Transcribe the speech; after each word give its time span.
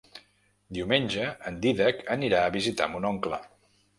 Diumenge 0.77 1.27
en 1.51 1.59
Dídac 1.67 2.01
anirà 2.17 2.41
a 2.47 2.53
visitar 2.57 2.87
mon 2.95 3.09
oncle. 3.13 3.43